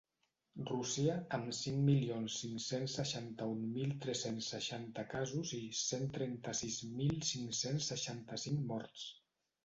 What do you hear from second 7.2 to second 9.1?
cinc-cents seixanta-cinc morts.